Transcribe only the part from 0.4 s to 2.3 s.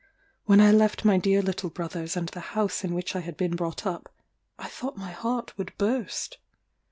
When I left my dear little brothers and